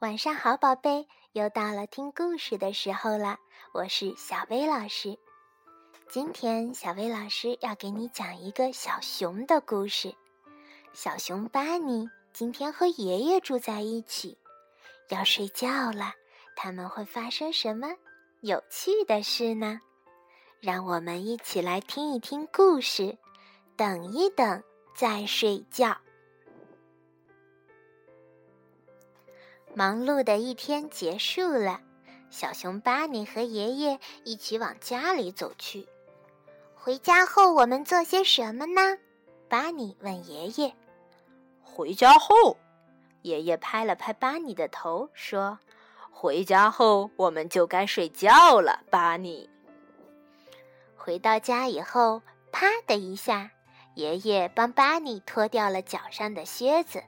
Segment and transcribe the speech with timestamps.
[0.00, 3.38] 晚上好，宝贝，又到了听故事的时候了。
[3.72, 5.18] 我是小薇老师，
[6.10, 10.14] 今天小薇老师要给你讲一个小熊的故事。
[10.92, 14.36] 小熊巴尼今天和爷爷住在一起，
[15.08, 16.12] 要睡觉了。
[16.54, 17.88] 他们会发生什么
[18.42, 19.80] 有趣的事呢？
[20.60, 23.16] 让我们一起来听一听故事，
[23.76, 24.62] 等一等
[24.94, 25.96] 再睡觉。
[29.78, 31.82] 忙碌的一天结束了，
[32.30, 35.86] 小熊巴尼和爷爷一起往家里走去。
[36.74, 38.96] 回家后我们做些什么呢？
[39.50, 40.74] 巴尼问爷爷。
[41.62, 42.56] 回家后，
[43.20, 45.58] 爷爷拍了拍巴尼的头，说
[46.10, 49.46] ：“回家后我们就该睡觉了。”巴尼
[50.96, 53.50] 回到家以后，啪的一下，
[53.94, 57.02] 爷爷帮巴尼脱掉了脚上的靴子。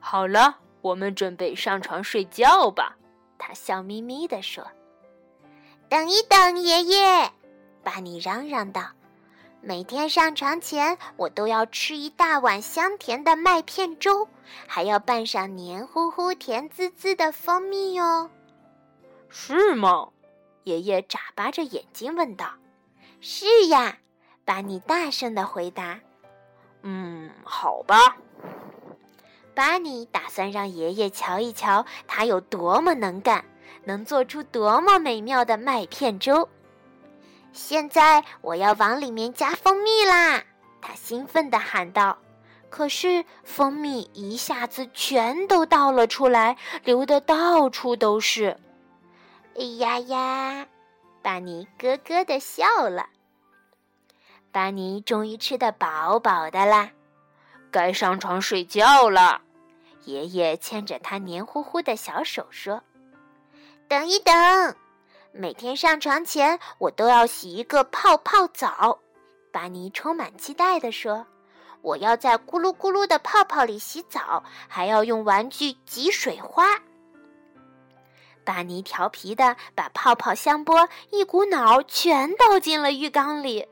[0.00, 0.60] 好了。
[0.82, 2.96] 我们准备上床睡觉吧，
[3.38, 4.66] 他笑眯眯地说。
[5.88, 7.32] “等一等，爷爷！”
[7.82, 8.90] 巴尼嚷嚷道
[9.62, 14.28] ，“每天上床前，我都要吃一大碗香甜的麦片粥，
[14.66, 18.30] 还要拌上黏糊糊、甜滋滋的蜂蜜哟。
[19.30, 20.08] ”“是吗？”
[20.64, 22.50] 爷爷眨巴着眼睛问道。
[23.20, 23.98] “是呀。”
[24.44, 26.00] 巴尼大声的回答。
[26.82, 28.16] “嗯，好吧。”
[29.54, 33.44] 巴尼打算让爷爷瞧一瞧他有多么能干，
[33.84, 36.48] 能做出多么美妙的麦片粥。
[37.52, 40.42] 现在我要往里面加蜂蜜啦！
[40.80, 42.18] 他兴奋地喊道。
[42.70, 48.56] 可是蜂蜜一下子全都倒了出来，流得到处都是。
[49.54, 50.66] 哎呀呀！
[51.20, 53.06] 巴尼咯咯地笑了。
[54.50, 56.90] 巴尼终于吃得饱饱的啦。
[57.72, 59.40] 该上床睡觉了，
[60.04, 62.82] 爷爷牵着他黏糊糊的小手说
[63.88, 64.76] ：“等一等，
[65.32, 68.98] 每天上床前我都要洗一个泡泡澡。”
[69.50, 71.26] 巴尼充满期待地说
[71.80, 76.66] ：“我要在咕噜咕噜的泡泡里洗澡，还要用玩具挤水花。”
[78.44, 83.66] 巴尼调皮的把泡泡香波一股脑全倒进了浴缸里。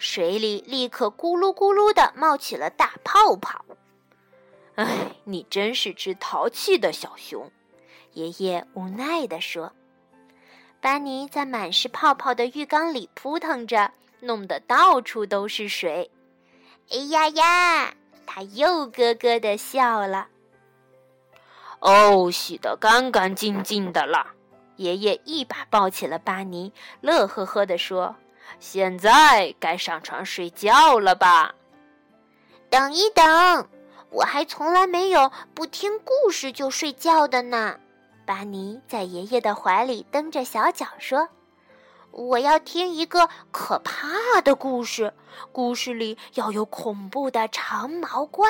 [0.00, 3.62] 水里立刻咕噜咕噜的冒起了大泡泡。
[4.76, 7.52] 哎，你真是只淘气的小熊，
[8.14, 9.70] 爷爷无奈地说。
[10.80, 16.10] 班尼在满是泡泡的浴缸里扑腾着，弄得到处都是水。
[16.90, 17.94] 哎呀呀，
[18.26, 20.28] 他又咯咯的笑了。
[21.80, 24.28] 哦，洗得干干净净的了。
[24.76, 26.72] 爷爷一把抱起了巴尼，
[27.02, 28.16] 乐呵呵地说。
[28.58, 31.54] 现在该上床睡觉了吧？
[32.68, 33.68] 等一等，
[34.10, 37.78] 我还从来没有不听故事就睡觉的呢。
[38.26, 41.28] 巴尼在爷爷的怀里蹬着小脚说
[42.12, 45.12] ：“我要听一个可怕的故事，
[45.50, 48.48] 故事里要有恐怖的长毛怪。”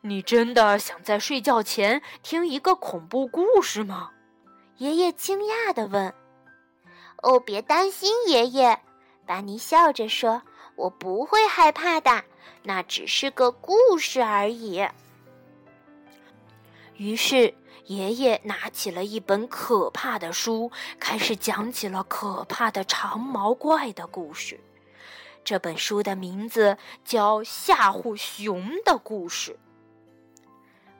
[0.00, 4.10] 你真的想在睡觉前听一个恐怖故事吗？
[4.78, 6.12] 爷爷惊讶地问。
[7.24, 8.78] 哦，别担心，爷爷，
[9.24, 10.42] 巴尼笑着说
[10.76, 12.22] ：“我不会害怕的，
[12.62, 14.86] 那只是个故事而已。”
[16.98, 17.54] 于是，
[17.86, 20.70] 爷爷拿起了一本可怕的书，
[21.00, 24.60] 开始讲起了可怕的长毛怪的故事。
[25.42, 26.76] 这本书的名字
[27.06, 29.52] 叫《吓唬熊的故事》。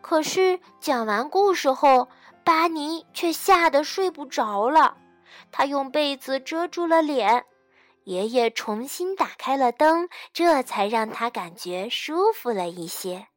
[0.01, 2.09] 可是，讲完故事后，
[2.43, 4.97] 巴尼却吓得睡不着了。
[5.53, 7.45] 他用被子遮住了脸，
[8.05, 13.28] 爷爷重新打开了灯，这才让他感觉舒服了一些。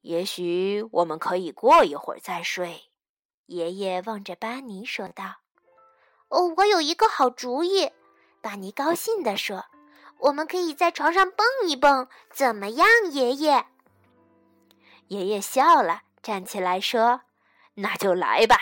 [0.00, 2.90] 也许我们可以过一会儿再睡，
[3.46, 5.36] 爷爷望着巴尼说道。
[6.28, 7.90] “哦，我有一个好主意。”
[8.40, 9.66] 巴尼高兴地说
[10.18, 13.66] ，“我们可以在床上蹦一蹦，怎么样，爷爷？”
[15.08, 17.20] 爷爷笑了，站起来说
[17.74, 18.56] ：“那就来吧。”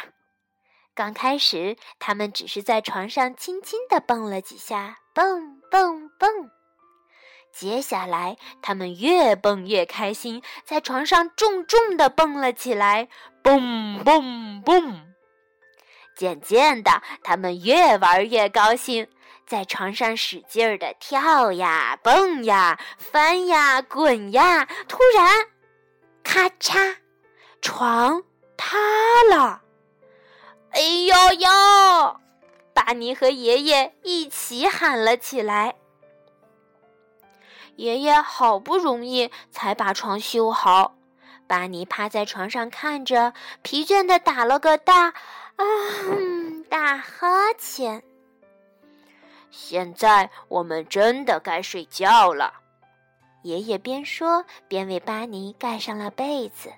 [0.99, 6.51] 刚开始，他们只是在床上轻轻地蹦了几下，蹦蹦蹦。
[7.53, 13.09] 接下来，他们越蹦越开心，在床上重重地蹦了起来，
[13.45, 15.15] 蹦蹦蹦。
[16.17, 19.07] 渐渐的，他们越玩越高兴，
[19.47, 24.69] 在床上使劲儿地跳呀、蹦呀、翻呀、滚呀。
[24.89, 25.47] 突然，
[26.25, 26.97] 咔嚓，
[27.63, 28.21] 床
[28.57, 28.77] 塌
[29.31, 29.63] 了。
[30.71, 32.21] 哎呦呦！
[32.75, 35.75] 巴尼和爷爷一起喊了起来。
[37.77, 40.95] 爷爷好不容易才把床修好，
[41.47, 43.33] 巴尼趴在床上看着，
[43.63, 45.65] 疲倦的打了个大啊
[46.69, 48.03] 大哈欠。
[49.51, 52.53] 现在我们真的该睡觉了。
[53.43, 56.71] 爷爷边说边为巴尼盖上了被子。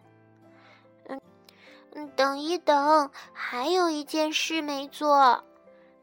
[1.95, 5.43] 嗯，等一等，还有一件事没做。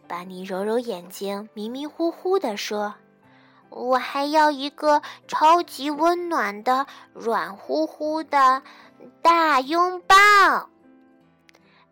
[0.07, 2.93] 巴尼揉揉眼睛，迷迷糊糊地说
[3.69, 8.61] ：“我还要一个超级温暖的、软乎乎的
[9.21, 10.15] 大拥抱。”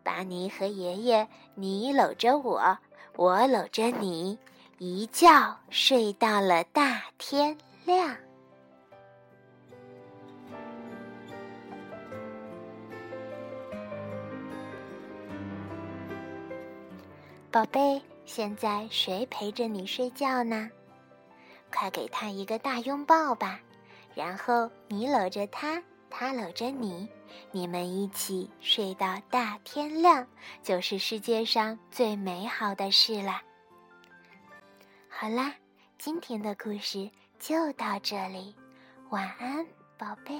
[0.03, 2.77] 巴尼和爷爷，你搂着我，
[3.15, 4.37] 我搂着你，
[4.77, 8.15] 一觉睡到了大天亮。
[17.55, 20.69] 宝贝，现在谁陪着你睡觉呢？
[21.73, 23.61] 快给他一个大拥抱吧，
[24.13, 27.07] 然后你搂着他，他搂着你，
[27.51, 30.27] 你们一起睡到大天亮，
[30.61, 33.41] 就是世界上最美好的事了。
[35.07, 35.55] 好啦，
[35.97, 37.09] 今天的故事
[37.39, 38.53] 就到这里，
[39.11, 39.65] 晚安，
[39.97, 40.37] 宝贝。